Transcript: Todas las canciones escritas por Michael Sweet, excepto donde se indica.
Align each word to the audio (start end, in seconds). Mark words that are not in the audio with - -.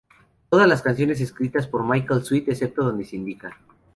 Todas 0.49 0.67
las 0.67 0.81
canciones 0.81 1.21
escritas 1.21 1.67
por 1.67 1.83
Michael 1.83 2.23
Sweet, 2.23 2.49
excepto 2.49 2.83
donde 2.83 3.05
se 3.05 3.17
indica. 3.17 3.55